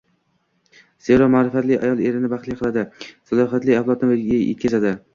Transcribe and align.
Zero, 1.07 1.27
ma’rifatli 1.35 1.77
ayol 1.83 2.03
erini 2.07 2.33
baxtli 2.33 2.59
qiladi, 2.65 2.89
salohiyatli 3.13 3.81
avlodni 3.85 4.15
voyaga 4.17 4.45
yetkazadi. 4.45 5.01